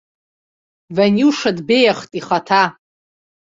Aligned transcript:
Ваниуша 0.95 1.51
дбеиахт 1.57 2.11
ихаҭа. 2.19 2.63